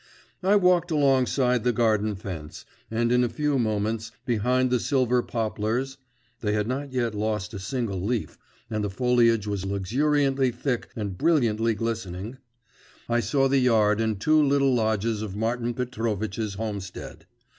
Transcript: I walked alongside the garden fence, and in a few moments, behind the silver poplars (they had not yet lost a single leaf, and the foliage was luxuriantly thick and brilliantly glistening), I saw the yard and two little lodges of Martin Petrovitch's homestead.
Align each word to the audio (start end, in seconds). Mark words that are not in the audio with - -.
I 0.41 0.55
walked 0.55 0.89
alongside 0.89 1.63
the 1.63 1.71
garden 1.71 2.15
fence, 2.15 2.65
and 2.89 3.11
in 3.11 3.23
a 3.23 3.29
few 3.29 3.59
moments, 3.59 4.11
behind 4.25 4.71
the 4.71 4.79
silver 4.79 5.21
poplars 5.21 5.97
(they 6.39 6.53
had 6.53 6.67
not 6.67 6.91
yet 6.91 7.13
lost 7.13 7.53
a 7.53 7.59
single 7.59 8.01
leaf, 8.01 8.35
and 8.67 8.83
the 8.83 8.89
foliage 8.89 9.45
was 9.45 9.63
luxuriantly 9.63 10.49
thick 10.53 10.89
and 10.95 11.19
brilliantly 11.19 11.75
glistening), 11.75 12.37
I 13.07 13.19
saw 13.19 13.47
the 13.47 13.59
yard 13.59 14.01
and 14.01 14.19
two 14.19 14.41
little 14.41 14.73
lodges 14.73 15.21
of 15.21 15.35
Martin 15.35 15.75
Petrovitch's 15.75 16.55
homestead. 16.55 17.27